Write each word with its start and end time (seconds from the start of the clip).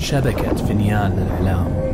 شبكة 0.00 0.54
فينيان 0.66 1.12
للإعلام. 1.16 1.89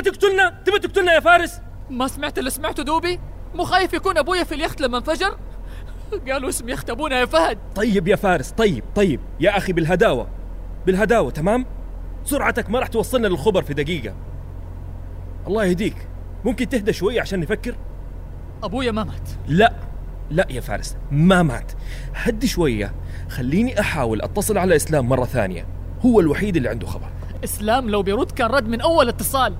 تبغى 0.00 0.10
تقتلنا؟ 0.10 0.62
تبغى 0.64 0.78
تقتلنا 0.78 1.12
يا 1.12 1.20
فارس؟ 1.20 1.60
ما 1.90 2.08
سمعت 2.08 2.38
اللي 2.38 2.50
سمعته 2.50 2.82
دوبي؟ 2.82 3.20
مو 3.54 3.64
خايف 3.64 3.92
يكون 3.92 4.18
أبويا 4.18 4.44
في 4.44 4.54
اليخت 4.54 4.80
لما 4.80 4.98
انفجر؟ 4.98 5.38
قالوا 6.28 6.48
اسم 6.48 6.68
يخت 6.68 6.90
ابونا 6.90 7.20
يا 7.20 7.26
فهد. 7.26 7.58
طيب 7.74 8.08
يا 8.08 8.16
فارس 8.16 8.50
طيب 8.50 8.84
طيب. 8.94 9.20
يا 9.40 9.56
أخي 9.56 9.72
بالهداوة 9.72 10.28
بالهداوة 10.86 11.30
تمام؟ 11.30 11.66
سرعتك 12.24 12.70
ما 12.70 12.78
راح 12.78 12.88
توصلنا 12.88 13.26
للخبر 13.26 13.62
في 13.62 13.74
دقيقة. 13.74 14.14
الله 15.46 15.64
يهديك. 15.64 16.08
ممكن 16.44 16.68
تهدى 16.68 16.92
شوي 16.92 17.20
عشان 17.20 17.40
نفكر؟ 17.40 17.74
أبويا 18.62 18.92
ما 18.92 19.04
مات. 19.04 19.28
لا 19.48 19.72
لا 20.30 20.46
يا 20.50 20.60
فارس 20.60 20.96
ما 21.10 21.42
مات. 21.42 21.72
هدي 22.14 22.46
شوية. 22.46 22.94
خليني 23.28 23.80
أحاول 23.80 24.22
أتصل 24.22 24.58
على 24.58 24.76
إسلام 24.76 25.08
مرة 25.08 25.24
ثانية. 25.24 25.66
هو 26.00 26.20
الوحيد 26.20 26.56
اللي 26.56 26.68
عنده 26.68 26.86
خبر. 26.86 27.08
إسلام 27.44 27.90
لو 27.90 28.02
بيرد 28.02 28.30
كان 28.30 28.50
رد 28.50 28.68
من 28.68 28.80
أول 28.80 29.08
اتصال. 29.08 29.56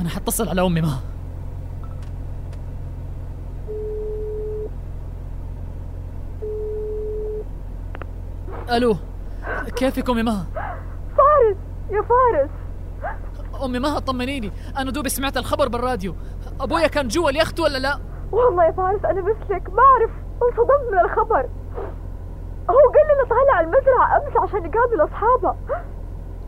أنا 0.00 0.08
حتصل 0.08 0.48
على 0.48 0.66
أمي 0.66 0.80
ما. 0.80 0.98
ألو 8.70 8.96
كيفك 9.76 10.10
أمي 10.10 10.22
مها 10.22 10.46
فارس 11.16 11.56
يا 11.90 12.02
فارس. 12.02 12.50
أمي 13.64 13.78
مها 13.78 13.98
طمنيني. 13.98 14.52
أنا 14.78 14.90
دوبي 14.90 15.08
سمعت 15.08 15.36
الخبر 15.36 15.68
بالراديو. 15.68 16.14
أبويا 16.60 16.86
كان 16.86 17.08
جوا 17.08 17.30
اليخت 17.30 17.60
ولا 17.60 17.78
لا؟ 17.78 17.98
والله 18.32 18.64
يا 18.64 18.72
فارس 18.72 19.04
أنا 19.04 19.20
مثلك 19.20 19.70
ما 19.70 19.82
أعرف. 19.82 20.10
انصدمت 20.42 20.92
من 20.92 20.98
الخبر. 20.98 21.48
هو 22.70 22.90
قال 22.94 23.06
لي 23.08 23.28
طالع 23.28 23.54
على 23.54 23.66
المزرعة 23.66 24.16
أمس 24.16 24.36
عشان 24.36 24.64
يقابل 24.64 25.04
أصحابه. 25.04 25.56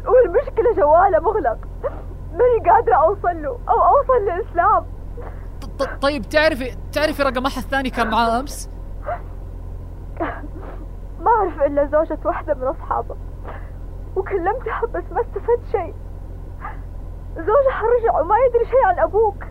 والمشكلة 0.07 0.75
جواله 0.77 1.21
مغلق. 1.21 1.59
ماني 2.39 2.71
قادرة 2.71 2.95
أوصل 2.95 3.43
له 3.43 3.59
أو 3.69 3.83
أوصل 3.83 4.25
لإسلام. 4.27 4.85
ط- 5.61 5.83
ط- 5.83 6.03
طيب 6.03 6.23
تعرفي 6.23 6.77
تعرفي 6.93 7.23
رقم 7.23 7.47
أحد 7.47 7.63
ثاني 7.63 7.91
كان 7.91 8.11
معاه 8.11 8.41
أمس؟ 8.41 8.71
ما 11.25 11.31
أعرف 11.39 11.63
إلا 11.63 11.87
زوجة 11.87 12.19
واحدة 12.25 12.55
من 12.55 12.63
أصحابه. 12.63 13.17
وكلمتها 14.17 14.81
بس 14.95 15.03
ما 15.13 15.21
استفدت 15.21 15.67
شيء. 15.73 15.95
زوجها 17.37 17.83
رجع 18.01 18.21
وما 18.21 18.35
يدري 18.49 18.65
شيء 18.65 18.85
عن 18.87 18.99
أبوك. 18.99 19.45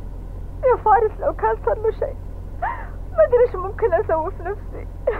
يا 0.64 0.76
فارس 0.86 1.12
لو 1.20 1.34
كان 1.34 1.56
صار 1.66 1.78
له 1.78 1.92
شيء. 1.92 2.16
ما 3.12 3.24
أدري 3.28 3.48
إيش 3.48 3.56
ممكن 3.56 3.94
أسوي 3.94 4.32
في 4.32 4.44
نفسي. 4.44 4.88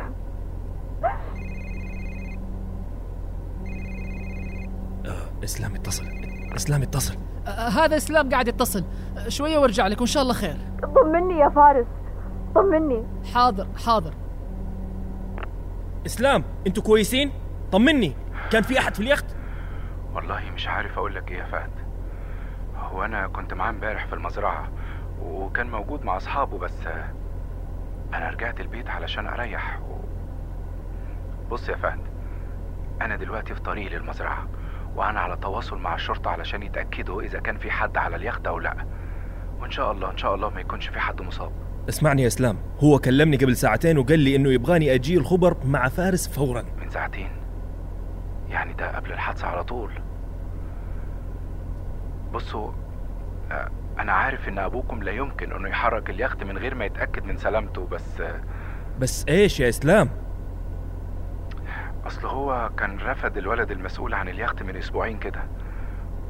آه 5.06 5.44
إسلام 5.44 5.76
اتصل 5.76 6.06
إسلام 6.56 6.82
اتصل. 6.82 7.16
هذا 7.48 7.98
إسلام 7.98 8.30
قاعد 8.30 8.48
يتصل. 8.48 8.84
آه 9.18 9.30
شوية 9.30 9.58
وارجع 9.58 9.88
لك 9.88 9.98
وإن 9.98 10.08
شاء 10.08 10.24
الله 10.24 10.34
خير. 10.34 10.58
طمني 10.96 11.40
يا 11.40 11.50
فارس. 11.50 11.86
طمني. 12.56 13.04
حاضر 13.34 13.68
حاضر. 13.86 14.14
إسلام 16.06 16.44
أنتوا 16.68 16.84
كويسين؟ 16.84 17.32
طمني. 17.72 18.16
كان 18.52 18.62
في 18.64 18.80
أحد 18.80 18.94
في 18.96 19.00
اليخت؟ 19.00 19.26
والله 20.16 20.52
مش 20.56 20.68
عارف 20.68 20.98
أقول 20.98 21.16
لك 21.16 21.32
إيه 21.32 21.38
يا 21.38 21.46
فهد. 21.46 21.72
هو 22.78 23.06
أنا 23.06 23.28
كنت 23.28 23.54
معاه 23.54 23.70
امبارح 23.70 24.06
في 24.08 24.14
المزرعة 24.14 24.68
وكان 25.22 25.72
موجود 25.72 26.04
مع 26.04 26.18
أصحابه 26.18 26.58
بس 26.58 26.88
آه، 26.88 27.10
أنا 28.14 28.30
رجعت 28.30 28.60
البيت 28.60 28.90
علشان 28.90 29.28
أريح 29.28 29.80
و... 29.80 29.96
بص 31.50 31.70
يا 31.70 31.76
فهد 31.76 32.00
أنا 33.02 33.16
دلوقتي 33.16 33.54
في 33.54 33.62
طريقي 33.62 33.96
للمزرعة. 33.96 34.48
وأنا 34.96 35.20
على 35.20 35.38
تواصل 35.38 35.78
مع 35.78 35.96
الشرطة 35.96 36.32
علشان 36.32 36.64
يتأكدوا 36.64 37.22
إذا 37.22 37.40
كان 37.40 37.58
في 37.58 37.72
حد 37.72 37.98
على 37.98 38.16
اليخت 38.16 38.48
أو 38.48 38.60
لأ. 38.60 38.76
وإن 39.60 39.72
شاء 39.72 39.92
الله 39.92 40.12
إن 40.12 40.18
شاء 40.18 40.36
الله 40.36 40.50
ما 40.50 40.62
يكونش 40.62 40.88
في 40.88 41.00
حد 41.00 41.22
مصاب. 41.22 41.52
اسمعني 41.90 42.22
يا 42.22 42.28
إسلام. 42.28 42.58
هو 42.80 43.00
كلمني 43.00 43.38
قبل 43.38 43.56
ساعتين 43.56 43.98
وقال 43.98 44.20
لي 44.20 44.36
إنه 44.36 44.50
يبغاني 44.50 44.94
أجي 44.94 45.18
الخبر 45.18 45.58
مع 45.66 45.90
فارس 45.90 46.28
فورا. 46.28 46.64
من 46.82 46.90
ساعتين؟ 46.90 47.30
يعني 48.50 48.74
ده 48.74 48.96
قبل 48.96 49.12
الحادثة 49.12 49.48
على 49.48 49.64
طول. 49.64 49.92
بصوا 52.34 52.72
آه، 53.52 53.72
أنا 54.00 54.12
عارف 54.12 54.48
إن 54.50 54.60
أبوكم 54.60 55.04
لا 55.04 55.12
يمكن 55.12 55.52
إنه 55.52 55.70
يحرك 55.70 56.10
اليخت 56.10 56.44
من 56.44 56.58
غير 56.58 56.76
ما 56.76 56.86
يتأكد 56.86 57.26
من 57.26 57.38
سلامته 57.38 57.88
بس 57.88 58.22
آه، 58.22 58.42
بس 59.00 59.26
إيش 59.30 59.60
يا 59.60 59.70
إسلام؟ 59.70 60.10
أصل 62.08 62.28
هو 62.28 62.70
كان 62.78 62.98
رفض 63.00 63.38
الولد 63.38 63.72
المسؤول 63.72 64.14
عن 64.14 64.30
اليخت 64.30 64.64
من 64.64 64.76
أسبوعين 64.78 65.18
كده 65.20 65.44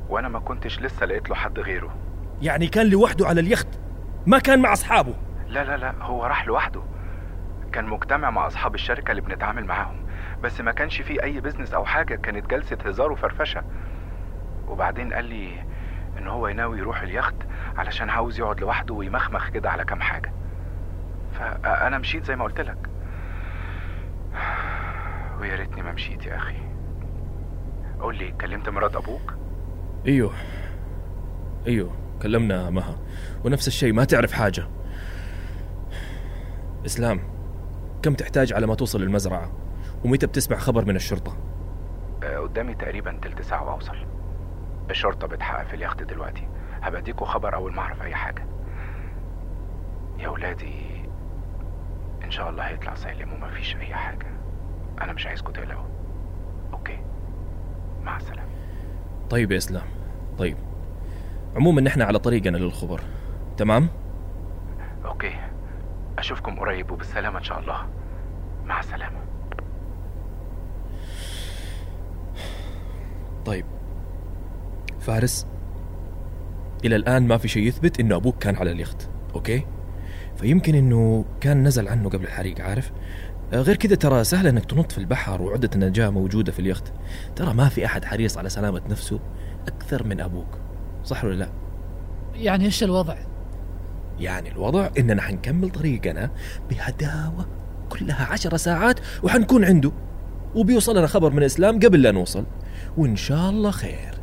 وأنا 0.09 0.29
ما 0.29 0.39
كنتش 0.39 0.79
لسه 0.81 1.05
لقيت 1.05 1.29
له 1.29 1.35
حد 1.35 1.59
غيره. 1.59 1.95
يعني 2.41 2.67
كان 2.67 2.89
لوحده 2.89 3.27
على 3.27 3.41
اليخت؟ 3.41 3.67
ما 4.25 4.39
كان 4.39 4.61
مع 4.61 4.73
أصحابه؟ 4.73 5.13
لا 5.47 5.63
لا 5.63 5.77
لا 5.77 5.93
هو 6.01 6.25
راح 6.25 6.47
لوحده. 6.47 6.81
كان 7.71 7.85
مجتمع 7.85 8.29
مع 8.29 8.47
أصحاب 8.47 8.75
الشركة 8.75 9.11
اللي 9.11 9.21
بنتعامل 9.21 9.65
معاهم 9.65 10.05
بس 10.43 10.61
ما 10.61 10.71
كانش 10.71 11.01
فيه 11.01 11.23
أي 11.23 11.41
بيزنس 11.41 11.73
أو 11.73 11.85
حاجة 11.85 12.15
كانت 12.15 12.47
جلسة 12.49 12.77
هزار 12.85 13.11
وفرفشة. 13.11 13.63
وبعدين 14.67 15.13
قال 15.13 15.25
لي 15.25 15.65
إن 16.17 16.27
هو 16.27 16.47
يناوي 16.47 16.79
يروح 16.79 17.01
اليخت 17.01 17.35
علشان 17.77 18.09
عاوز 18.09 18.39
يقعد 18.39 18.59
لوحده 18.59 18.93
ويمخمخ 18.93 19.49
كده 19.49 19.71
على 19.71 19.85
كام 19.85 20.01
حاجة. 20.01 20.33
فأنا 21.33 21.97
مشيت 21.97 22.25
زي 22.25 22.35
ما 22.35 22.43
قلت 22.43 22.61
لك. 22.61 22.77
ويا 25.39 25.55
ريتني 25.55 25.81
ما 25.81 25.91
مشيت 25.91 26.25
يا 26.25 26.37
أخي. 26.37 26.57
قول 27.99 28.17
لي 28.17 28.31
كلمت 28.31 28.69
مرات 28.69 28.95
أبوك؟ 28.95 29.33
أيوه. 30.07 30.33
أيوه 31.67 31.91
كلمنا 32.21 32.69
مها. 32.69 32.99
ونفس 33.45 33.67
الشيء 33.67 33.93
ما 33.93 34.03
تعرف 34.03 34.31
حاجة. 34.31 34.67
إسلام 36.85 37.19
كم 38.01 38.13
تحتاج 38.13 38.53
على 38.53 38.67
ما 38.67 38.75
توصل 38.75 39.01
للمزرعة؟ 39.01 39.51
ومتى 40.05 40.27
بتسمع 40.27 40.57
خبر 40.57 40.85
من 40.85 40.95
الشرطة؟ 40.95 41.37
آه، 42.23 42.37
قدامي 42.37 42.75
تقريبا 42.75 43.19
تلت 43.21 43.41
ساعة 43.41 43.63
وأوصل. 43.63 44.05
الشرطة 44.89 45.27
بتحقق 45.27 45.67
في 45.67 45.73
اليخت 45.73 46.03
دلوقتي. 46.03 46.47
هبديكوا 46.81 47.27
خبر 47.27 47.55
أول 47.55 47.73
ما 47.73 47.79
أعرف 47.79 48.01
أي 48.01 48.15
حاجة. 48.15 48.45
يا 50.19 50.29
ولادي 50.29 51.05
إن 52.23 52.31
شاء 52.31 52.49
الله 52.49 52.63
هيطلع 52.63 52.95
سالم 52.95 53.33
ومفيش 53.33 53.75
أي 53.75 53.93
حاجة. 53.93 54.34
أنا 55.01 55.13
مش 55.13 55.27
عايزكوا 55.27 55.51
تقلقوا 55.51 55.85
أوكي. 56.73 56.97
مع 58.03 58.17
السلامة. 58.17 58.49
طيب 59.29 59.51
يا 59.51 59.57
إسلام. 59.57 59.85
طيب. 60.37 60.57
عموما 61.55 61.81
نحن 61.81 62.01
على 62.01 62.19
طريقنا 62.19 62.57
للخبر. 62.57 63.01
تمام؟ 63.57 63.87
okay. 65.05 65.35
أشوفكم 66.17 66.59
قريب 66.59 66.91
وبالسلامة 66.91 67.37
إن 67.39 67.43
شاء 67.43 67.59
الله. 67.59 67.87
مع 68.65 68.79
السلامة. 68.79 69.19
طيب. 73.45 73.65
فارس 74.99 75.47
إلى 76.85 76.95
الآن 76.95 77.27
ما 77.27 77.37
في 77.37 77.47
شيء 77.47 77.67
يثبت 77.67 77.99
إنه 77.99 78.15
أبوك 78.15 78.37
كان 78.37 78.55
على 78.55 78.71
اليخت. 78.71 79.09
okay؟ 79.35 79.65
فيمكن 80.35 80.75
إنه 80.75 81.25
كان 81.41 81.63
نزل 81.63 81.87
عنه 81.87 82.09
قبل 82.09 82.23
الحريق 82.23 82.61
عارف؟ 82.61 82.91
غير 83.53 83.75
كذا 83.75 83.95
ترى 83.95 84.23
سهل 84.23 84.47
إنك 84.47 84.65
تنط 84.65 84.91
في 84.91 84.97
البحر 84.97 85.41
وعدة 85.41 85.69
النجاة 85.75 86.09
موجودة 86.09 86.51
في 86.51 86.59
اليخت. 86.59 86.93
ترى 87.35 87.53
ما 87.53 87.69
في 87.69 87.85
أحد 87.85 88.05
حريص 88.05 88.37
على 88.37 88.49
سلامة 88.49 88.81
نفسه 88.89 89.19
أكثر 89.67 90.07
من 90.07 90.21
أبوك. 90.21 90.57
صح 91.03 91.25
ولا 91.25 91.35
لا؟ 91.35 91.49
يعني 92.35 92.65
إيش 92.65 92.83
الوضع؟ 92.83 93.15
يعني 94.19 94.51
الوضع 94.51 94.89
إننا 94.97 95.21
حنكمل 95.21 95.69
طريقنا 95.69 96.31
بهداوة 96.69 97.45
كلها 97.89 98.25
عشر 98.25 98.57
ساعات 98.57 98.99
وحنكون 99.23 99.65
عنده. 99.65 99.91
وبيوصلنا 100.55 101.07
خبر 101.07 101.29
من 101.29 101.43
إسلام 101.43 101.79
قبل 101.79 102.01
لا 102.01 102.11
نوصل. 102.11 102.45
وإن 102.97 103.15
شاء 103.15 103.49
الله 103.49 103.71
خير. 103.71 104.14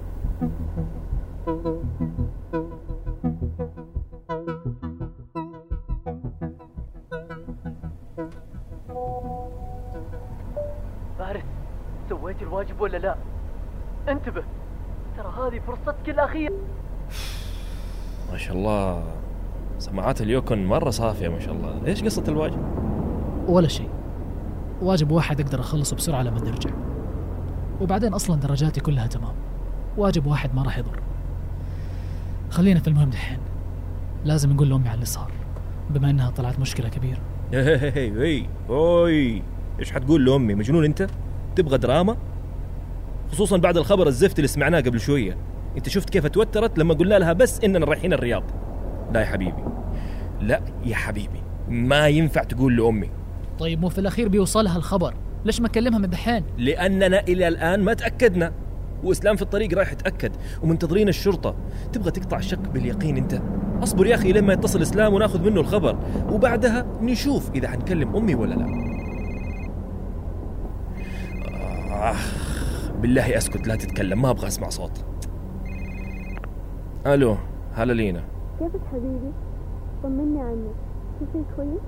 فارس 11.22 11.42
سويت 12.08 12.42
الواجب 12.42 12.80
ولا 12.80 12.96
لا؟ 12.96 13.16
انتبه 14.08 14.42
ترى 15.16 15.32
هذه 15.38 15.60
فرصتك 15.66 16.08
الأخيرة. 16.08 16.54
ما 18.32 18.38
شاء 18.38 18.56
الله. 18.56 19.04
سماعات 19.78 20.20
اليوكون 20.20 20.64
مرة 20.66 20.90
صافية 20.90 21.28
ما 21.28 21.38
شاء 21.38 21.54
الله. 21.54 21.86
إيش 21.86 22.04
قصة 22.04 22.24
الواجب؟ 22.28 22.58
ولا 23.48 23.69
شيء. 23.69 23.88
واجب 24.82 25.10
واحد 25.10 25.40
أقدر 25.40 25.60
أخلصه 25.60 25.96
بسرعة 25.96 26.22
لما 26.22 26.40
نرجع. 26.40 26.70
وبعدين 27.80 28.14
أصلا 28.14 28.40
درجاتي 28.40 28.80
كلها 28.80 29.06
تمام. 29.06 29.34
واجب 29.96 30.26
واحد 30.26 30.54
ما 30.54 30.62
راح 30.62 30.78
يضر. 30.78 31.00
خلينا 32.50 32.80
في 32.80 32.88
المهم 32.88 33.10
دحين. 33.10 33.38
لازم 34.24 34.52
نقول 34.52 34.70
لأمي 34.70 34.88
على 34.88 34.94
اللي 34.94 35.06
صار 35.06 35.32
بما 35.90 36.10
إنها 36.10 36.30
طلعت 36.30 36.58
مشكلة 36.58 36.88
كبيرة. 36.88 37.20
هي 37.52 37.76
هي 37.76 38.22
هي 38.22 38.46
اوي 38.69 39.42
إيش 39.78 39.92
حتقول 39.92 40.24
لأمي؟ 40.24 40.54
مجنون 40.54 40.84
أنت؟ 40.84 41.06
تبغى 41.56 41.78
دراما؟ 41.78 42.16
خصوصا 43.32 43.56
بعد 43.56 43.76
الخبر 43.76 44.06
الزفت 44.06 44.38
اللي 44.38 44.48
سمعناه 44.48 44.80
قبل 44.80 45.00
شوية. 45.00 45.36
أنت 45.76 45.88
شفت 45.88 46.10
كيف 46.10 46.26
توترت 46.26 46.78
لما 46.78 46.94
قلنا 46.94 47.14
لها 47.14 47.32
بس 47.32 47.60
إننا 47.64 47.86
رايحين 47.86 48.12
الرياض. 48.12 48.44
لا 49.14 49.20
يا 49.20 49.26
حبيبي. 49.26 49.64
لا 50.40 50.60
يا 50.84 50.96
حبيبي. 50.96 51.42
ما 51.69 52.08
ينفع 52.08 52.42
تقول 52.42 52.76
لأمي. 52.76 53.10
طيب 53.58 53.80
مو 53.80 53.88
في 53.88 53.98
الأخير 53.98 54.28
بيوصلها 54.28 54.76
الخبر. 54.76 55.14
ليش 55.44 55.60
ما 55.60 55.66
أكلمها 55.66 55.98
من 55.98 56.10
دحين؟ 56.10 56.44
لأننا 56.58 57.20
إلى 57.20 57.48
الآن 57.48 57.82
ما 57.82 57.94
تأكدنا. 57.94 58.52
وإسلام 59.04 59.36
في 59.36 59.42
الطريق 59.42 59.74
رايح 59.74 59.92
يتأكد. 59.92 60.32
ومنتظرين 60.62 61.08
الشرطة. 61.08 61.54
تبغى 61.92 62.10
تقطع 62.10 62.38
الشك 62.38 62.58
باليقين 62.58 63.16
أنت؟ 63.16 63.42
أصبر 63.82 64.06
يا 64.06 64.14
أخي 64.14 64.32
لما 64.32 64.52
يتصل 64.52 64.82
إسلام 64.82 65.14
وناخذ 65.14 65.50
منه 65.50 65.60
الخبر. 65.60 65.98
وبعدها 66.30 66.86
نشوف 67.00 67.50
إذا 67.54 67.69
حنكلم 67.69 68.16
أمي 68.16 68.34
ولا 68.34 68.54
لا. 68.54 68.91
آه 72.02 72.14
بالله 73.00 73.37
أسكت 73.37 73.66
لا 73.66 73.76
تتكلم 73.76 74.22
ما 74.22 74.31
أبغى 74.31 74.46
أسمع 74.46 74.69
صوت 74.69 75.04
ألو 77.06 77.37
هلا 77.75 77.93
لينا 77.93 78.25
كيفك 78.58 78.81
حبيبي؟ 78.93 79.32
طمني 80.02 80.40
عنك 80.40 80.75
كل 81.20 81.26
شيء 81.32 81.44
كويس؟ 81.56 81.81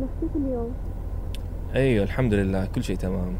نفسيك 0.00 0.36
اليوم 0.36 0.72
أيوه 1.74 2.04
الحمد 2.04 2.34
لله 2.34 2.66
كل 2.66 2.82
شيء 2.82 2.96
تمام 2.96 3.36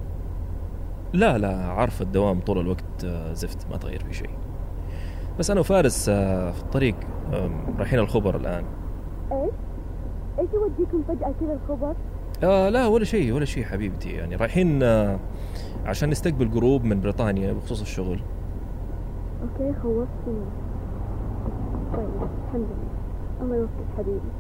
لا 1.13 1.39
لا 1.39 1.57
عارف 1.67 2.03
الدوام 2.03 2.41
طول 2.41 2.59
الوقت 2.59 3.05
آه، 3.05 3.33
زفت 3.33 3.71
ما 3.71 3.77
تغير 3.77 4.05
في 4.05 4.15
شيء 4.15 4.31
بس 5.39 5.51
أنا 5.51 5.61
وفارس 5.61 6.09
آه، 6.09 6.51
في 6.51 6.63
الطريق 6.63 6.97
رايحين 7.79 7.99
الخبر 7.99 8.37
الآن 8.37 8.65
إيش؟ 9.33 9.51
إيش 10.39 10.49
يوديكم 10.55 11.03
فجأة 11.09 11.35
كذا 11.41 11.59
الخبر؟ 11.63 11.95
آه 12.43 12.69
لا 12.69 12.87
ولا 12.87 13.05
شيء 13.05 13.33
ولا 13.33 13.45
شيء 13.45 13.65
حبيبتي. 13.65 14.11
يعني 14.11 14.37
رايحين 14.37 14.83
آه 14.83 15.19
عشان 15.87 16.11
نستقبل 16.11 16.51
group 16.51 16.85
من 16.85 17.01
بريطانيا 17.01 17.53
بخصوص 17.53 17.81
الشغل. 17.81 18.21
okay 19.43 19.75
خوفتني 19.83 20.45
طيب 21.93 22.09
الحمد 22.49 22.67
لله. 22.67 23.43
الله 23.43 23.57
يوفقك 23.57 23.87
حبيبي 23.99 24.31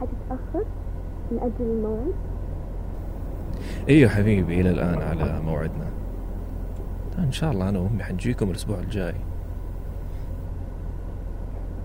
حتتأخر؟ 0.00 0.64
نأجل 1.32 1.52
الموعد؟ 1.60 2.12
أيوه 3.88 4.10
حبيبي 4.10 4.60
إلى 4.60 4.70
الآن 4.70 5.02
على 5.02 5.40
موعدنا. 5.40 5.86
إن 7.18 7.32
شاء 7.32 7.52
الله 7.52 7.68
أنا 7.68 7.78
وأمي 7.78 8.04
حنجيكم 8.04 8.50
الأسبوع 8.50 8.78
الجاي. 8.78 9.14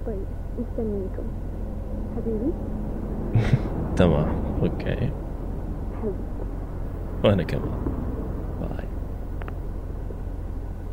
طيب 0.05 0.25
مستنيكم. 0.59 1.23
حبيبي. 2.15 2.51
تمام 3.95 4.35
okay. 4.61 5.11
وأنا 7.23 7.43
كمان. 7.43 7.71
bye. 8.61 8.87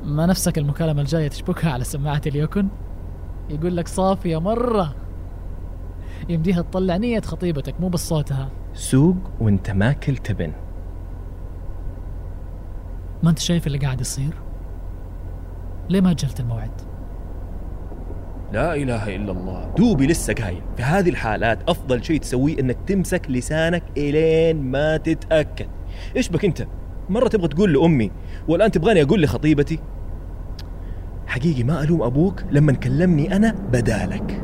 ما 0.04 0.26
نفسك 0.26 0.58
المكالمة 0.58 1.00
الجاية 1.00 1.28
تشبكها 1.28 1.72
على 1.72 1.84
سماعة 1.84 2.20
ال 2.26 2.32
Yukon؟ 2.32 2.68
يقول 3.50 3.76
لك 3.76 3.88
صافية 3.88 4.40
مرة. 4.40 4.94
يمديها 6.28 6.62
تطلع 6.62 6.96
نية 6.96 7.20
خطيبتك 7.20 7.80
مو 7.80 7.88
بس 7.88 8.08
صوتها 8.08 8.48
سوق 8.74 9.16
وانت 9.40 9.70
ماكل 9.70 10.16
تبن 10.16 10.52
ما 13.22 13.30
انت 13.30 13.38
شايف 13.38 13.66
اللي 13.66 13.78
قاعد 13.78 14.00
يصير؟ 14.00 14.34
ليه 15.90 16.00
ما 16.00 16.10
أجلت 16.10 16.40
الموعد؟ 16.40 16.70
لا 18.52 18.74
إله 18.74 19.16
إلا 19.16 19.32
الله. 19.32 19.74
دوبي 19.76 20.06
لسه 20.06 20.34
قايل. 20.34 20.62
في 20.76 20.82
هذه 20.82 21.08
الحالات 21.08 21.58
أفضل 21.68 22.04
شيء 22.04 22.20
تسويه 22.20 22.60
إنك 22.60 22.76
تمسك 22.86 23.30
لسانك 23.30 23.82
إلين 23.96 24.62
ما 24.62 24.96
تتأكد. 24.96 25.66
إيش 26.16 26.28
بك 26.28 26.44
أنت؟ 26.44 26.66
مرة 27.08 27.28
تبغى 27.28 27.48
تقول 27.48 27.72
لأمي 27.72 28.10
والآن 28.48 28.70
تبغاني 28.70 29.02
أقول 29.02 29.22
لخطيبتي 29.22 29.78
حقيقي 31.26 31.62
ما 31.62 31.82
ألوم 31.82 32.02
أبوك 32.02 32.42
لما 32.50 32.72
كلمني 32.72 33.36
أنا 33.36 33.54
بدالك. 33.72 34.41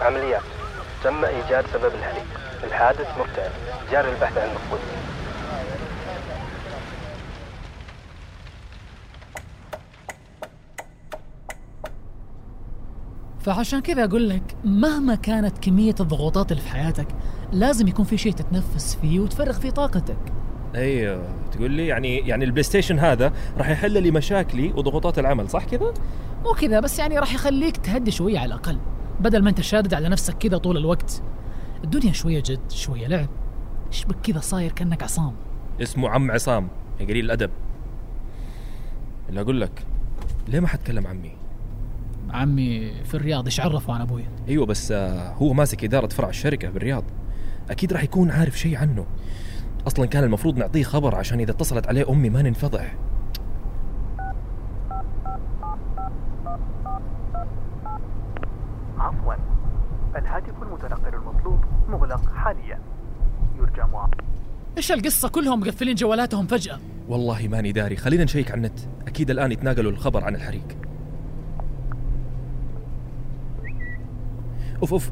عمليات. 0.00 0.42
تم 1.04 1.24
إيجاد 1.24 1.64
سبب 1.72 1.94
الحريق 1.94 2.26
الحادث 2.64 3.06
مفتعل 3.20 3.50
جاري 3.92 4.08
البحث 4.10 4.38
عن 4.38 4.48
المفقود 4.48 4.80
فعشان 13.40 13.80
كذا 13.80 14.04
أقول 14.04 14.28
لك 14.28 14.56
مهما 14.64 15.14
كانت 15.14 15.58
كمية 15.58 15.94
الضغوطات 16.00 16.52
اللي 16.52 16.62
في 16.62 16.68
حياتك 16.68 17.06
لازم 17.52 17.88
يكون 17.88 18.04
في 18.04 18.16
شيء 18.16 18.32
تتنفس 18.32 18.98
فيه 19.02 19.20
وتفرغ 19.20 19.52
فيه 19.52 19.70
طاقتك. 19.70 20.18
أيوه. 20.74 21.28
تقول 21.52 21.70
لي 21.70 21.86
يعني 21.86 22.18
يعني 22.18 22.44
ال 22.44 22.62
PlayStation 22.62 22.98
هذا 22.98 23.32
راح 23.58 23.68
يحل 23.68 24.02
لي 24.02 24.10
مشاكلي 24.10 24.72
وضغوطات 24.72 25.18
العمل 25.18 25.50
صح 25.50 25.64
كذا؟ 25.64 25.94
مو 26.44 26.52
كذا 26.52 26.80
بس 26.80 26.98
يعني 26.98 27.18
راح 27.18 27.34
يخليك 27.34 27.76
تهدي 27.76 28.10
شوية 28.10 28.38
على 28.38 28.46
الأقل. 28.46 28.78
بدل 29.20 29.42
ما 29.42 29.50
أنت 29.50 29.60
شادد 29.60 29.94
على 29.94 30.08
نفسك 30.08 30.34
كذا 30.38 30.58
طول 30.58 30.76
الوقت. 30.76 31.22
الدنيا 31.84 32.12
شوية 32.12 32.42
جد 32.46 32.70
شوية 32.70 33.06
لعب. 33.06 33.28
إيش 33.92 34.04
بك 34.04 34.16
كذا 34.22 34.40
صاير 34.40 34.72
كأنك 34.72 35.02
عصام؟ 35.02 35.34
اسمه 35.82 36.08
عم 36.08 36.30
عصام 36.30 36.68
يا 37.00 37.06
قليل 37.06 37.24
الأدب. 37.24 37.50
اللي 39.28 39.40
أقول 39.40 39.60
لك 39.60 39.86
ليه 40.48 40.60
ما 40.60 40.68
حتكلم 40.68 41.06
عمي؟ 41.06 41.32
عمي 42.30 42.92
في 43.04 43.14
الرياض 43.14 43.44
إيش 43.44 43.60
عرفه 43.60 43.92
عن 43.92 44.00
أبويا 44.00 44.28
أيوه 44.48 44.66
بس 44.66 44.92
آه، 44.92 45.32
هو 45.32 45.52
ماسك 45.52 45.84
إدارة 45.84 46.06
فرع 46.06 46.28
الشركة 46.28 46.70
بالرياض 46.70 47.04
أكيد 47.70 47.92
راح 47.92 48.04
يكون 48.04 48.30
عارف 48.30 48.58
شيء 48.58 48.76
عنه. 48.76 49.06
أصلا 49.86 50.06
كان 50.06 50.24
المفروض 50.24 50.58
نعطيه 50.58 50.82
خبر 50.82 51.14
عشان 51.14 51.40
إذا 51.40 51.50
اتصلت 51.50 51.86
عليه 51.86 52.10
أمي 52.10 52.30
ما 52.30 52.42
ننفضح. 52.42 52.94
عفوا. 59.00 59.34
الهاتف 60.16 60.62
المتنقل 60.62 61.14
المطلوب 61.14 61.64
مغلق 61.88 62.32
حاليا. 62.34 62.80
يرجى 63.58 63.82
معاملة 63.92 64.18
إيش 64.76 64.92
القصة 64.92 65.28
كلهم 65.28 65.60
مقفلين 65.60 65.94
جوالاتهم 65.94 66.46
فجأة. 66.46 66.78
والله 67.08 67.48
ماني 67.48 67.72
داري. 67.72 67.96
خلينا 67.96 68.24
نشيك 68.24 68.50
على 68.50 68.56
النت. 68.58 68.78
أكيد 69.06 69.30
الآن 69.30 69.52
يتناقلوا 69.52 69.90
الخبر 69.90 70.24
عن 70.24 70.34
الحريق. 70.34 70.76
أوف 74.82 74.92
أوف. 74.92 75.10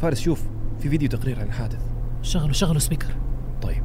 فارس 0.00 0.20
شوف 0.20 0.42
في 0.78 0.88
فيديو 0.88 1.08
تقرير 1.08 1.40
عن 1.40 1.46
الحادث 1.46 1.82
شغلوا 2.22 2.52
شغلوا 2.52 2.78
سبيكر. 2.78 3.14
طيب. 3.62 3.82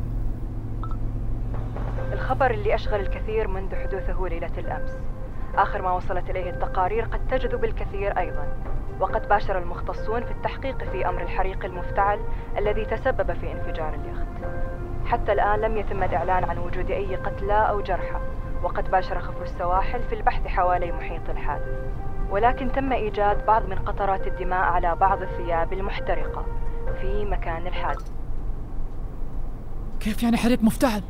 الخبر 2.13 2.51
اللي 2.51 2.75
أشغل 2.75 2.99
الكثير 2.99 3.47
منذ 3.47 3.75
حدوثه 3.75 4.27
ليلة 4.27 4.57
الأمس. 4.57 4.91
آخر 5.55 5.81
ما 5.81 5.91
وصلت 5.91 6.29
إليه 6.29 6.49
التقارير 6.49 7.03
قد 7.03 7.27
تجذب 7.27 7.63
الكثير 7.63 8.17
أيضا. 8.17 8.72
وقد 8.99 9.29
باشر 9.29 9.57
المختصون 9.57 10.25
في 10.25 10.31
التحقيق 10.31 10.83
في 10.83 11.09
أمر 11.09 11.21
الحريق 11.21 11.65
المفتعل 11.65 12.19
الذي 12.57 12.85
تسبب 12.85 13.33
في 13.33 13.51
انفجار 13.51 13.93
اليخت. 13.93 14.27
حتى 15.05 15.31
الآن 15.31 15.59
لم 15.59 15.77
يتم 15.77 16.03
الإعلان 16.03 16.43
عن 16.43 16.57
وجود 16.57 16.91
أي 16.91 17.15
قتلى 17.15 17.69
أو 17.69 17.81
جرحى 17.81 18.19
وقد 18.63 18.91
باشر 18.91 19.19
خفر 19.19 19.43
السواحل 19.43 20.03
في 20.09 20.15
البحث 20.15 20.47
حوالي 20.47 20.91
محيط 20.91 21.29
الحادث. 21.29 21.67
ولكن 22.29 22.71
تم 22.71 22.91
إيجاد 22.93 23.45
بعض 23.45 23.69
من 23.69 23.75
قطرات 23.75 24.27
الدماء 24.27 24.59
على 24.59 24.95
بعض 24.95 25.21
الثياب 25.21 25.73
المحترقة 25.73 26.45
في 27.01 27.25
مكان 27.25 27.67
الحادث. 27.67 28.11
كيف 29.99 30.23
يعني 30.23 30.37
حريق 30.37 30.63
مفتعل؟ 30.63 31.03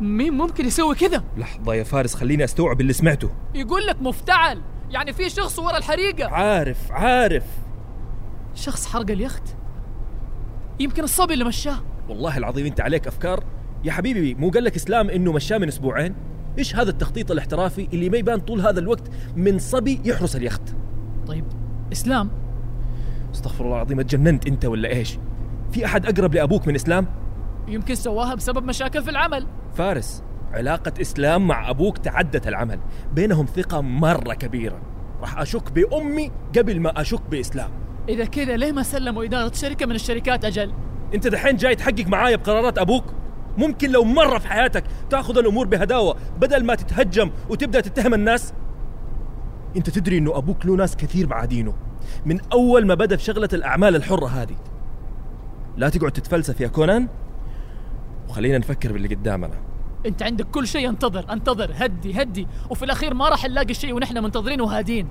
مين 0.00 0.34
ممكن 0.34 0.64
يسوي 0.66 0.94
كذا؟ 0.94 1.24
لحظة 1.36 1.74
يا 1.74 1.84
فارس 1.84 2.14
خليني 2.14 2.44
أستوعب 2.44 2.80
اللي 2.80 2.92
سمعته. 2.92 3.30
يقول 3.54 3.86
لك 3.86 4.02
مفتعل. 4.02 4.62
يعني 4.94 5.12
في 5.12 5.30
شخص 5.30 5.58
ورا 5.58 5.76
الحريقة. 5.76 6.28
عارف 6.30 6.92
عارف. 6.92 7.44
شخص 8.54 8.86
حرق 8.86 9.10
اليخت؟ 9.10 9.56
يمكن 10.80 11.02
الصبي 11.04 11.34
اللي 11.34 11.44
مشاه. 11.44 11.76
والله 12.08 12.38
العظيم 12.38 12.66
انت 12.66 12.80
عليك 12.80 13.06
أفكار. 13.06 13.44
يا 13.84 13.92
حبيبي 13.92 14.34
مو 14.34 14.50
قال 14.50 14.64
لك 14.64 14.76
إسلام 14.76 15.10
إنه 15.10 15.32
مشاه 15.32 15.58
من 15.58 15.68
أسبوعين؟ 15.68 16.14
إيش 16.58 16.76
هذا 16.76 16.90
التخطيط 16.90 17.30
الاحترافي 17.30 17.88
اللي 17.92 18.10
ما 18.10 18.16
يبان 18.16 18.40
طول 18.40 18.60
هذا 18.60 18.80
الوقت 18.80 19.10
من 19.36 19.58
صبي 19.58 20.00
يحرس 20.04 20.36
اليخت؟ 20.36 20.62
طيب 21.26 21.44
إسلام. 21.92 22.30
أستغفر 23.34 23.64
الله 23.64 23.76
العظيم 23.76 24.00
اتجننت 24.00 24.46
أنت 24.46 24.64
ولا 24.64 24.88
إيش؟ 24.88 25.18
في 25.72 25.84
أحد 25.84 26.06
أقرب 26.06 26.34
لأبوك 26.34 26.66
من 26.66 26.74
إسلام؟ 26.74 27.06
يمكن 27.68 27.94
سواها 27.94 28.34
بسبب 28.34 28.64
مشاكل 28.64 29.02
في 29.02 29.10
العمل. 29.10 29.46
فارس. 29.74 30.22
علاقة 30.54 30.92
إسلام 31.00 31.46
مع 31.46 31.70
أبوك 31.70 31.98
تعدت 31.98 32.48
العمل. 32.48 32.80
بينهم 33.12 33.46
ثقة 33.46 33.80
مرة 33.80 34.34
كبيرة. 34.34 34.80
راح 35.20 35.38
أشك 35.38 35.72
بأمي 35.72 36.30
قبل 36.58 36.80
ما 36.80 37.00
أشك 37.00 37.22
بإسلام. 37.30 37.70
إذا 38.08 38.24
كذا 38.24 38.56
ليه 38.56 38.72
ما 38.72 38.82
سلموا 38.82 39.24
إدارة 39.24 39.52
شركة 39.52 39.86
من 39.86 39.94
الشركات 39.94 40.44
أجل؟ 40.44 40.72
أنت 41.14 41.26
دحين 41.26 41.56
جاي 41.56 41.74
تحقق 41.74 42.06
معايا 42.06 42.36
بقرارات 42.36 42.78
أبوك؟ 42.78 43.04
ممكن 43.58 43.90
لو 43.90 44.04
مرة 44.04 44.38
في 44.38 44.48
حياتك 44.48 44.84
تأخذ 45.10 45.38
الأمور 45.38 45.66
بهداوة 45.66 46.16
بدل 46.40 46.64
ما 46.64 46.74
تتهجم 46.74 47.30
وتبدأ 47.50 47.80
تتهم 47.80 48.14
الناس؟ 48.14 48.52
أنت 49.76 49.90
تدري 49.90 50.18
أنه 50.18 50.38
أبوك 50.38 50.66
له 50.66 50.76
ناس 50.76 50.96
كثير 50.96 51.26
معادينه. 51.26 51.74
من 52.26 52.40
أول 52.52 52.86
ما 52.86 52.94
بدأ 52.94 53.16
في 53.16 53.24
شغلة 53.24 53.48
الأعمال 53.52 53.96
الحرة 53.96 54.26
هذه. 54.26 54.56
لا 55.76 55.88
تقعد 55.88 56.12
تتفلسف 56.12 56.60
يا 56.60 56.68
كونان. 56.68 57.08
وخلينا 58.28 58.58
نفكر 58.58 58.92
باللي 58.92 59.14
قدامنا. 59.14 59.73
انت 60.06 60.22
عندك 60.22 60.46
كل 60.46 60.66
شيء 60.66 60.88
انتظر 60.88 61.32
انتظر 61.32 61.70
هدي 61.74 62.22
هدي. 62.22 62.46
وفي 62.70 62.84
الأخير 62.84 63.14
ما 63.14 63.28
راح 63.28 63.44
نلاقي 63.44 63.74
شيء 63.74 63.94
ونحن 63.94 64.18
منتظرين 64.24 64.60
وهادين. 64.60 65.08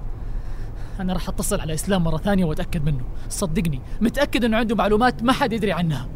أنا 0.99 1.13
راح 1.13 1.29
أتصل 1.29 1.61
على 1.61 1.73
إسلام 1.73 2.03
مرة 2.03 2.17
ثانية 2.17 2.45
وأتأكد 2.45 2.85
منه. 2.85 3.03
صدقني 3.29 3.81
متأكد 4.01 4.43
إنه 4.43 4.57
عنده 4.57 4.75
معلومات 4.75 5.23
ما 5.23 5.33
حد 5.33 5.53
يدري 5.53 5.71
عنها. 5.71 6.07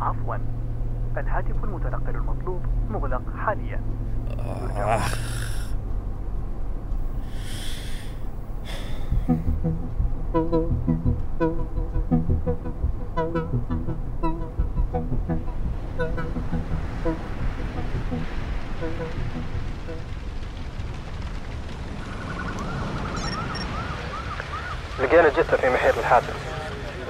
عفوا. 0.00 0.36
الهاتف 1.16 1.64
المتنقل 1.64 2.16
المطلوب 2.16 2.60
مغلق 2.90 3.22
حاليا. 3.36 3.80
آه. 4.38 5.00
لقينا 10.32 10.48
جثة 25.28 25.56
في 25.56 25.70
محيط 25.70 25.98
الحادث 25.98 26.36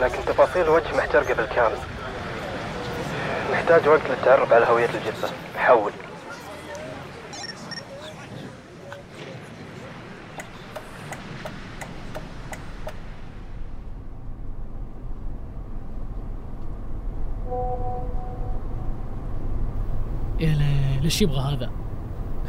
لكن 0.01 0.25
تفاصيل 0.27 0.63
الوجه 0.63 0.97
محترقة 0.97 1.35
بالكامل. 1.35 1.79
نحتاج 3.53 3.89
وقت 3.89 4.01
للتعرف 4.11 4.53
على 4.53 4.67
هوية 4.67 4.91
الجثة. 4.95 5.31
حول. 5.57 5.93
يا 20.41 20.55
ليل 20.55 21.05
إيش 21.05 21.23
يبغى 21.23 21.41
هذا؟ 21.41 21.71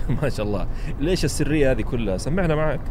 ما 0.21 0.29
شاء 0.29 0.45
الله. 0.45 0.67
ليش 0.99 1.25
السرية 1.25 1.71
هذه 1.71 1.81
كلها؟ 1.81 2.17
سمعنا 2.17 2.55
معك. 2.55 2.81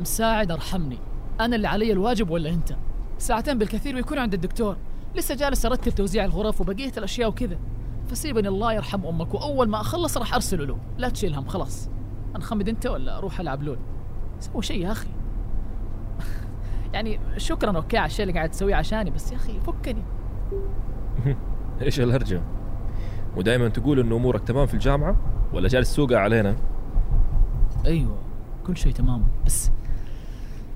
مساعد 0.00 0.50
ارحمني. 0.50 0.98
أنا 1.40 1.56
اللي 1.56 1.68
علي 1.68 1.92
الواجب 1.92 2.30
ولا 2.30 2.50
أنت؟ 2.50 2.76
ساعتين 3.18 3.58
بالكثير 3.58 3.94
ويكون 3.94 4.18
عند 4.18 4.34
الدكتور. 4.34 4.76
لسه 5.14 5.34
جالس 5.34 5.66
أرتب 5.66 5.94
توزيع 5.94 6.24
الغرف 6.24 6.60
وبقية 6.60 6.92
الأشياء 6.96 7.28
وكذا. 7.28 7.58
فسيبني 8.06 8.48
الله 8.48 8.72
يرحم 8.72 9.06
أمك 9.06 9.34
وأول 9.34 9.68
ما 9.68 9.80
أخلص 9.80 10.18
راح 10.18 10.34
أرسله 10.34 10.64
له. 10.64 10.78
لا 10.98 11.08
تشيل 11.08 11.34
هم 11.34 11.48
خلاص. 11.48 11.93
أنخمد 12.36 12.68
أنت 12.68 12.86
ولا 12.86 13.18
أروح 13.18 13.40
ألعب 13.40 13.62
لول؟ 13.62 13.78
سووا 14.40 14.62
شيء 14.62 14.80
يا 14.80 14.92
أخي. 14.92 15.08
يعني 16.92 17.20
شكرا 17.36 17.76
أوكي 17.76 17.98
على 17.98 18.06
الشيء 18.06 18.22
اللي 18.22 18.34
قاعد 18.34 18.50
تسويه 18.50 18.74
عشاني 18.74 19.10
بس 19.10 19.32
يا 19.32 19.36
أخي 19.36 19.60
فكني. 19.60 20.02
إيش 21.82 22.00
الهرجة؟ 22.00 22.42
ودائما 23.36 23.68
تقول 23.68 24.00
إنه 24.00 24.16
أمورك 24.16 24.48
تمام 24.48 24.66
في 24.66 24.74
الجامعة 24.74 25.16
ولا 25.52 25.68
جالس 25.68 25.92
تسوق 25.92 26.12
علينا؟ 26.12 26.56
أيوه 27.86 28.18
كل 28.66 28.76
شيء 28.76 28.92
تمام. 28.92 29.24
بس 29.46 29.70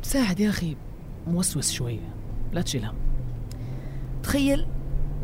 مساعد 0.03 0.41
يا 0.41 0.49
أخي 0.49 0.77
موسوس 1.27 1.73
شوية. 1.73 2.15
لا 2.53 2.61
تشيل 2.63 2.85
هم. 2.85 2.95
تخيل 4.23 4.67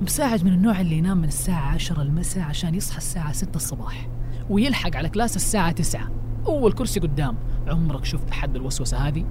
مساعد 0.02 0.44
من 0.44 0.52
النوع 0.52 0.80
اللي 0.80 0.98
ينام 0.98 1.18
من 1.18 1.28
الساعة 1.28 1.74
10 1.74 2.02
المساء 2.02 2.44
عشان 2.44 2.74
يصحى 2.74 2.98
الساعة 2.98 3.32
6 3.32 3.56
الصباح 3.56 4.08
ويلحق 4.50 4.96
على 4.96 5.08
كلاس 5.08 5.36
الساعة 5.36 5.72
9 5.72 6.10
أول 6.46 6.72
كرسي 6.72 7.00
قدام. 7.00 7.36
عمرك 7.68 8.04
شفت 8.04 8.30
حد 8.30 8.56
الوسوسه 8.56 8.96
هذه؟ 8.96 9.24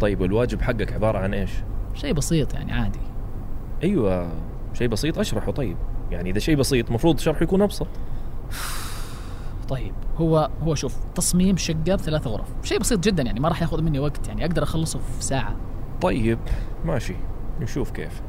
طيب 0.00 0.20
والواجب 0.20 0.62
حقك 0.62 0.92
عبارة 0.92 1.18
عن 1.18 1.34
إيش؟ 1.34 1.50
شيء 1.94 2.12
بسيط 2.12 2.54
يعني 2.54 2.72
عادي. 2.72 3.00
أيوه 3.82 4.32
شيء 4.72 4.88
بسيط 4.88 5.18
أشرحه. 5.18 5.52
طيب 5.52 5.76
يعني 6.10 6.30
إذا 6.30 6.38
شيء 6.38 6.56
بسيط 6.56 6.86
المفروض 6.88 7.18
شرحه 7.18 7.42
يكون 7.42 7.62
أبسط. 7.62 7.88
طيب 9.68 9.94
هو 10.16 10.50
هو 10.62 10.74
شوف 10.74 10.96
تصميم 11.14 11.56
شقة 11.56 11.94
بثلاث 11.94 12.26
غرف. 12.26 12.48
شيء 12.62 12.78
بسيط 12.78 13.00
جدا 13.00 13.22
يعني 13.22 13.40
ما 13.40 13.48
راح 13.48 13.62
ياخذ 13.62 13.82
مني 13.82 13.98
وقت 13.98 14.28
يعني 14.28 14.44
أقدر 14.44 14.62
أخلصه 14.62 14.98
في 14.98 15.24
ساعة. 15.24 15.56
طيب 16.00 16.38
ماشي. 16.84 17.14
نشوف 17.60 17.90
كيف. 17.90 18.22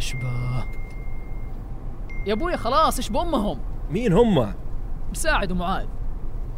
النشبة 0.00 0.64
يا 2.26 2.32
أبوي 2.32 2.56
خلاص 2.56 2.96
إيش 2.96 3.08
بأمهم؟ 3.10 3.58
مين 3.90 4.12
هم؟ 4.12 4.54
مساعد 5.10 5.52
ومعاذ 5.52 5.86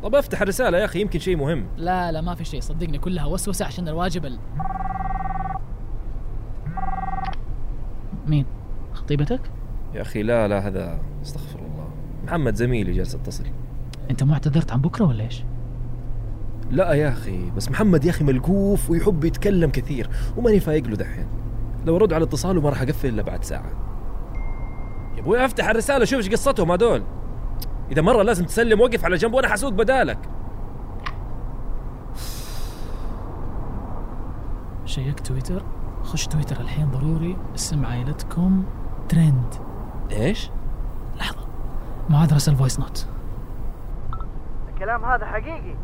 طب 0.02 0.14
أفتح 0.14 0.42
الرسالة 0.42 0.78
يا 0.78 0.84
أخي 0.84 1.00
يمكن 1.00 1.18
شيء 1.18 1.36
مهم. 1.36 1.66
لا 1.76 2.12
لا 2.12 2.20
ما 2.20 2.34
في 2.34 2.44
شيء 2.44 2.60
صدقني 2.60 2.98
كلها 2.98 3.24
وسوسة 3.24 3.64
عشان 3.64 3.88
الواجب 3.88 4.26
ال... 4.26 4.38
مين؟ 8.26 8.46
خطيبتك؟ 8.92 9.40
يا 9.94 10.02
أخي 10.02 10.22
لا 10.22 10.48
لا 10.48 10.66
هذا 10.66 11.00
أستغفر 11.22 11.58
الله. 11.58 11.88
محمد 12.24 12.54
زميلي 12.54 12.92
جالس 12.92 13.14
اتصل 13.14 13.44
أنت 14.10 14.22
ما 14.22 14.32
اعتذرت 14.32 14.72
عن 14.72 14.80
بكرة 14.80 15.04
ولا 15.04 15.24
إيش؟ 15.24 15.44
لا 16.70 16.92
يا 16.92 17.08
أخي 17.08 17.50
بس 17.50 17.70
محمد 17.70 18.04
يا 18.04 18.10
أخي 18.10 18.24
ملقوف 18.24 18.90
ويحب 18.90 19.24
يتكلم 19.24 19.70
كثير 19.70 20.10
وماني 20.36 20.60
فايق 20.60 20.86
له 20.86 20.96
دحين. 20.96 21.41
لو 21.84 21.96
ارد 21.96 22.12
على 22.12 22.24
اتصاله 22.24 22.60
ما 22.60 22.70
راح 22.70 22.82
اقفل 22.82 23.08
إلا 23.08 23.22
بعد 23.22 23.44
ساعة. 23.44 23.70
يا 25.16 25.20
أبوي 25.20 25.44
أفتح 25.44 25.68
الرسالة 25.68 26.04
شوف 26.04 26.18
إيش 26.18 26.30
قصتهم 26.30 26.72
هذول. 26.72 27.02
إذا 27.90 28.02
مرة 28.02 28.22
لازم 28.22 28.44
تسلم 28.44 28.80
وقف 28.80 29.04
على 29.04 29.16
جنب 29.16 29.34
وأنا 29.34 29.48
حسوق 29.48 29.72
بدالك. 29.72 30.18
check 34.84 35.20
Twitter؟ 35.20 35.62
خش 36.02 36.26
تويتر 36.26 36.60
الحين 36.60 36.90
ضروري 36.90 37.36
اسم 37.54 37.86
عائلتكم 37.86 38.64
ترند. 39.08 39.54
إيش؟ 40.12 40.50
لحظة. 41.18 41.46
معاذ 42.10 42.34
رسل 42.34 42.56
voice 42.56 42.80
note 42.80 43.06
الكلام 44.68 45.04
هذا 45.04 45.26
حقيقي. 45.26 45.74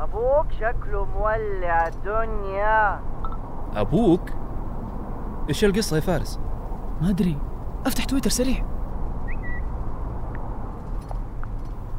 أبوك 0.00 0.46
شكله 0.52 1.04
مولع 1.04 1.88
الدنيا. 1.88 3.00
أبوك؟ 3.76 4.30
إيش 5.48 5.64
القصة 5.64 5.96
يا 5.96 6.00
فارس؟ 6.00 6.40
ما 7.02 7.10
أدري. 7.10 7.38
أفتح 7.86 8.04
تويتر 8.04 8.30
سريع. 8.30 8.64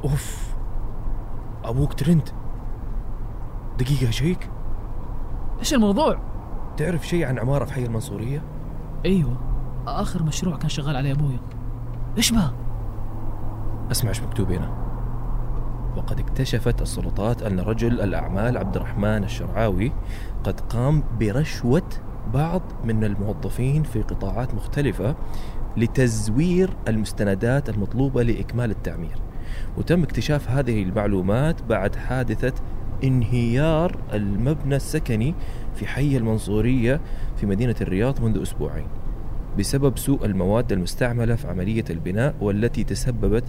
أوف. 0.03 0.55
أبوك 1.63 1.93
ترند. 1.93 2.29
دقيقة 3.77 4.11
شيك 4.11 4.49
إيش 5.59 5.73
الموضوع؟ 5.73 6.19
تعرف 6.77 7.07
شيء 7.07 7.25
عن 7.25 7.39
عمارة 7.39 7.65
في 7.65 7.73
حي 7.73 7.85
المنصورية؟ 7.85 8.41
أيوه. 9.05 9.37
آخر 9.87 10.23
مشروع 10.23 10.57
كان 10.57 10.69
شغال 10.69 10.95
عليه 10.95 11.11
ابويا 11.11 11.39
إيش 12.17 12.31
بها؟ 12.31 12.53
أسمع 13.91 14.09
إيش 14.09 14.21
مكتوب 14.23 14.51
هنا؟ 14.51 14.71
وقد 15.97 16.19
اكتشفت 16.19 16.81
السلطات 16.81 17.43
أن 17.43 17.59
رجل 17.59 18.01
الأعمال 18.01 18.57
عبد 18.57 18.75
الرحمن 18.75 19.23
الشرعاوي 19.23 19.91
قد 20.43 20.59
قام 20.59 21.03
برشوة 21.19 21.89
بعض 22.33 22.61
من 22.83 23.03
الموظفين 23.03 23.83
في 23.83 24.01
قطاعات 24.01 24.53
مختلفة 24.53 25.15
لتزوير 25.77 26.69
المستندات 26.87 27.69
المطلوبة 27.69 28.23
لإكمال 28.23 28.71
التعمير 28.71 29.15
وتم 29.77 30.03
اكتشاف 30.03 30.49
هذه 30.49 30.83
المعلومات 30.83 31.63
بعد 31.63 31.95
حادثة 31.95 32.53
انهيار 33.03 33.97
المبنى 34.13 34.75
السكني 34.75 35.35
في 35.75 35.87
حي 35.87 36.17
المنصورية 36.17 37.01
في 37.37 37.45
مدينة 37.45 37.75
الرياض 37.81 38.21
منذ 38.21 38.41
أسبوعين 38.41 38.87
بسبب 39.59 39.97
سوء 39.97 40.25
المواد 40.25 40.71
المستعملة 40.71 41.35
في 41.35 41.47
عملية 41.47 41.85
البناء 41.89 42.35
والتي 42.41 42.83
تسببت 42.83 43.43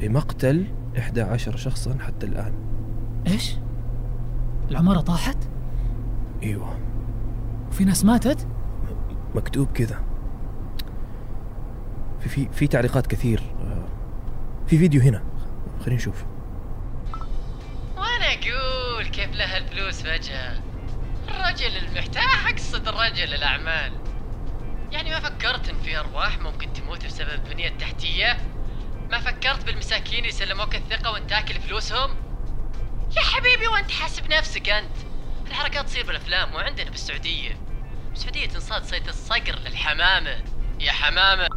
بمقتل 0.00 0.64
11 0.98 1.56
شخصا 1.56 1.96
حتى 2.00 2.26
الآن 2.26 2.52
إيش؟ 3.26 3.56
العمارة 4.70 5.00
طاحت؟ 5.00 5.36
أيوه 6.42 6.89
وفي 7.70 7.84
ناس 7.84 8.04
ماتت؟ 8.04 8.48
مكتوب 9.34 9.72
كذا. 9.72 10.04
في 12.20 12.28
في 12.28 12.48
في 12.52 12.66
تعليقات 12.66 13.06
كثير. 13.06 13.42
في 14.66 14.78
فيديو 14.78 15.02
هنا. 15.02 15.24
خلينا 15.80 15.96
نشوف. 15.96 16.24
وأنا 17.96 18.26
أقول 18.26 19.06
كيف 19.06 19.34
له 19.34 19.56
الفلوس 19.56 20.02
فجأة. 20.02 20.60
الرجل 21.28 21.76
المحتاح 21.76 22.48
اقصد 22.48 22.88
الرجل 22.88 23.34
الأعمال. 23.34 23.92
يعني 24.92 25.10
ما 25.10 25.20
فكرت 25.20 25.68
إن 25.68 25.78
في 25.84 25.98
أرواح 25.98 26.38
ممكن 26.38 26.72
تموت 26.72 27.06
بسبب 27.06 27.28
البنية 27.28 27.68
التحتية 27.68 28.36
ما 29.10 29.18
فكرت 29.18 29.64
بالمساكين 29.64 30.18
اللي 30.18 30.32
سلموك 30.32 30.74
الثقة 30.74 31.12
وانت 31.12 31.30
تاكل 31.30 31.54
فلوسهم؟ 31.54 32.10
يا 33.16 33.22
حبيبي 33.22 33.68
وانت 33.68 33.90
حاسب 33.90 34.32
نفسك 34.32 34.68
أنت. 34.68 35.09
الحركات 35.50 35.86
تصير 35.86 36.06
بالافلام 36.06 36.54
وعندنا 36.54 36.90
بالسعودية 36.90 37.56
بالسعودية 38.10 38.46
تنصاد 38.46 38.84
صيد 38.84 39.08
الصقر 39.08 39.58
للحمامة. 39.66 40.36
يا 40.80 40.92
حمامة. 40.92 41.48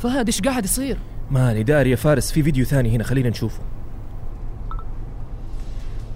فهد 0.00 0.26
إيش 0.26 0.40
قاعد 0.40 0.64
يصير؟ 0.64 0.98
ماني 1.30 1.62
داري 1.62 1.90
يا 1.90 1.96
فارس 1.96 2.32
في 2.32 2.42
فيديو 2.42 2.64
ثاني 2.64 2.96
هنا 2.96 3.04
خلينا 3.04 3.28
نشوفه. 3.28 3.62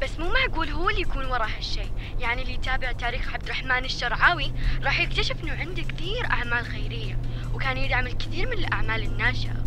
بس 0.02 0.18
مو 0.18 0.32
معقول 0.32 0.68
هو 0.68 0.90
اللي 0.90 1.00
يكون 1.00 1.24
ورا 1.24 1.46
هالشيء. 1.56 1.90
يعني 2.18 2.42
اللي 2.42 2.54
يتابع 2.54 2.92
تاريخ 2.92 3.32
عبد 3.34 3.42
الرحمن 3.42 3.84
الشرعاوي 3.84 4.52
راح 4.82 5.00
يكتشف 5.00 5.44
إنه 5.44 5.52
عنده 5.52 5.82
كثير 5.82 6.26
أعمال 6.30 6.64
خيرية 6.64 7.18
وكان 7.54 7.76
يدعم 7.76 8.06
الكثير 8.06 8.46
من 8.46 8.58
الأعمال 8.58 9.02
الناشئة. 9.02 9.64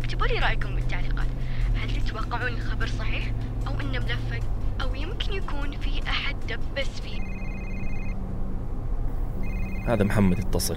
اكتبوا 0.00 0.26
لي 0.26 0.38
رأيكم 0.38 0.74
بالتعليقات. 0.74 1.28
هل 1.76 2.02
تتوقعون 2.02 2.52
الخبر 2.52 2.86
صحيح؟ 2.86 3.32
أو 3.66 3.80
إنه 3.80 3.98
ملفق 3.98 4.46
أو 4.82 4.94
يمكن 4.94 5.32
يكون 5.32 5.76
في 5.76 6.02
أحد 6.08 6.36
دبس 6.46 7.00
فيه 7.00 7.22
هذا 9.88 10.04
محمد 10.04 10.38
اتصل 10.38 10.76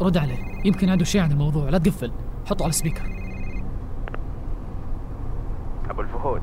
رد 0.00 0.16
عليه. 0.16 0.38
يمكن 0.64 0.88
عنده 0.88 1.04
شيء 1.04 1.20
عن 1.22 1.32
الموضوع. 1.32 1.68
لا 1.68 1.78
تقفل. 1.78 2.12
حطه 2.46 2.62
على 2.62 2.70
السبيكر 2.70 3.02
أبو 5.90 6.00
الفهود 6.00 6.42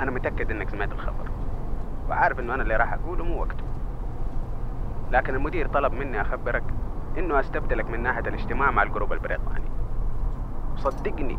أنا 0.00 0.10
متأكد 0.10 0.50
إنك 0.50 0.70
سمعت 0.70 0.92
الخبر 0.92 1.30
وعارف 2.08 2.40
إنه 2.40 2.54
أنا 2.54 2.62
اللي 2.62 2.76
راح 2.76 2.92
أقوله 2.92 3.24
مو 3.24 3.40
وقته. 3.40 3.64
لكن 5.10 5.34
المدير 5.34 5.68
طلب 5.68 5.92
مني 5.92 6.20
أخبرك 6.20 6.64
إنه 7.18 7.40
أستبدلك 7.40 7.90
من 7.90 8.02
ناحية 8.02 8.20
الاجتماع 8.20 8.70
مع 8.70 8.82
الجروب 8.82 9.12
البريطاني. 9.12 9.70
صدقني 10.76 11.38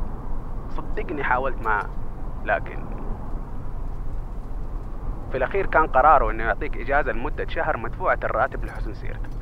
صدقني 0.70 1.24
حاولت 1.24 1.66
معه 1.66 1.90
لكن 2.46 2.80
في 5.32 5.38
الأخير 5.38 5.66
كان 5.66 5.88
قراره 5.88 6.32
إنه 6.32 6.44
يعطيك 6.44 6.78
إجازة 6.78 7.12
لمدة 7.12 7.48
شهر 7.48 7.78
مدفوعة 7.78 8.20
الراتب 8.24 8.66
لحسن 8.66 8.94
سيرتك 8.94 9.37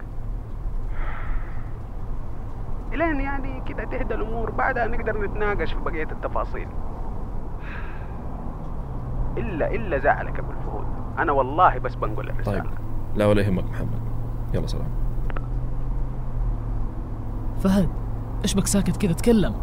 الين 2.95 3.21
يعني 3.21 3.61
كده 3.67 3.83
تهدى 3.83 4.13
الأمور 4.13 4.51
بعدها 4.51 4.87
نقدر 4.87 5.21
نتناقش 5.21 5.73
في 5.73 5.79
بقية 5.79 6.07
التفاصيل. 6.11 6.67
الا 9.37 9.75
إلا 9.75 9.99
زعلك 9.99 10.39
أبو 10.39 10.51
الفهود. 10.51 10.85
أنا 11.17 11.31
والله 11.31 11.77
بس 11.77 11.95
بنقول 11.95 12.29
الرسالة. 12.29 12.61
طيب. 12.61 12.69
لا 13.15 13.25
ولا 13.25 13.41
يهمك 13.41 13.63
محمد. 13.63 14.01
يلا 14.53 14.67
سلام. 14.67 14.89
فهد 17.59 17.89
إيش 18.43 18.53
بك 18.55 18.67
ساكت 18.67 18.97
كذا 18.97 19.13
تكلم. 19.13 19.55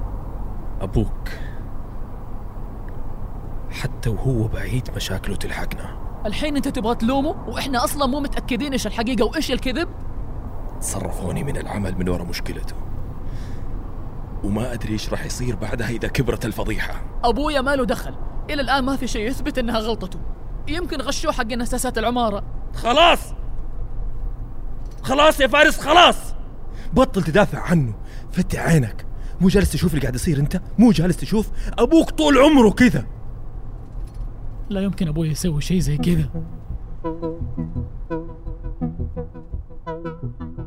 أبوك 0.81 1.29
حتى 3.71 4.11
وهو 4.11 4.49
بعيد 4.49 4.88
مشاكله 4.97 5.37
تلحقنا. 5.37 5.97
الحين 6.27 6.57
أنت 6.57 6.68
تبغى 6.68 6.95
تلومه؟ 6.95 7.35
وإحنا 7.49 7.85
أصلا 7.85 8.07
مو 8.07 8.21
متأكدين 8.21 8.73
إيش 8.73 8.87
الحقيقة 8.87 9.25
وإيش 9.25 9.53
الكذب؟ 9.53 9.88
صرفوني 10.81 11.45
من 11.45 11.57
العمل 11.57 11.99
من 11.99 12.09
وراء 12.09 12.27
مشكلته. 12.27 12.75
وما 14.44 14.72
أدري 14.72 14.92
إيش 14.92 15.11
راح 15.11 15.24
يصير 15.24 15.57
بعدها 15.57 15.88
إذا 15.88 16.09
كبرت 16.09 16.44
الفضيحة. 16.44 17.02
أبويا 17.24 17.61
ما 17.61 17.76
له 17.76 17.85
دخل. 17.85 18.14
إلى 18.50 18.62
الآن 18.62 18.85
ما 18.85 18.96
في 18.96 19.07
شيء 19.07 19.28
يثبت 19.28 19.59
إنها 19.59 19.78
غلطته. 19.78 20.20
يمكن 20.68 21.00
غشوه 21.00 21.33
حق 21.33 21.52
اساسات 21.52 21.98
العمارة. 21.98 22.44
خلاص! 22.74 23.35
خلاص 25.02 25.40
يا 25.40 25.46
فارس 25.46 25.81
خلاص! 25.81 26.35
بطل 26.92 27.22
تدافع 27.22 27.59
عنه. 27.59 27.94
فتح 28.33 28.61
عينك. 28.61 29.07
مو 29.40 29.48
جالس 29.48 29.72
تشوف 29.72 29.90
اللي 29.90 30.00
قاعد 30.02 30.14
يصير 30.14 30.38
أنت؟ 30.38 30.61
مو 30.78 30.92
جالس 30.92 31.16
تشوف؟ 31.16 31.50
أبوك 31.78 32.11
طول 32.11 32.38
عمره 32.38 32.70
كذا. 32.70 33.07
لا 34.68 34.81
يمكن 34.81 35.09
أبوي 35.09 35.28
يسوي 35.28 35.61
شيء 35.61 35.78
زي 35.78 35.96
كذا. 35.96 36.28